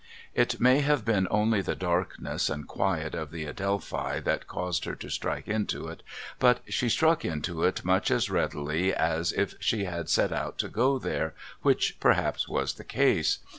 It 0.33 0.59
may 0.59 0.79
have 0.79 1.05
been 1.05 1.27
only 1.29 1.61
the 1.61 1.75
darkness 1.75 2.49
and 2.49 2.67
quiet 2.67 3.13
of 3.13 3.29
the 3.29 3.45
Adelphi 3.45 4.19
that 4.21 4.47
caused 4.47 4.85
her 4.85 4.95
to 4.95 5.11
strike 5.11 5.47
into 5.47 5.89
it 5.89 6.01
but 6.39 6.61
she 6.67 6.89
struck 6.89 7.23
into 7.23 7.61
it 7.61 7.85
much 7.85 8.09
as 8.09 8.27
readily 8.27 8.95
as 8.95 9.31
if 9.31 9.53
she 9.59 9.83
had 9.83 10.09
set 10.09 10.31
out 10.31 10.57
to 10.57 10.69
go 10.69 10.97
there, 10.97 11.35
which 11.61 11.99
perhaps 11.99 12.49
was 12.49 12.73
the 12.73 12.83
case. 12.83 13.37